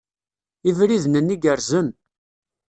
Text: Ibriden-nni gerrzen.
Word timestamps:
Ibriden-nni 0.69 1.37
gerrzen. 1.43 1.87